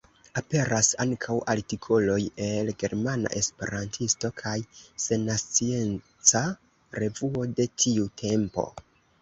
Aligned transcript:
Aperas 0.39 0.87
ankaŭ 1.03 1.35
artikoloj 1.53 2.15
el 2.45 2.71
Germana 2.83 3.31
Esperantisto 3.41 4.31
kaj 4.41 4.55
Sennacieca 5.05 6.45
Revuo 7.03 7.49
de 7.61 7.73
tiu 7.85 8.11
tempo. 8.25 8.67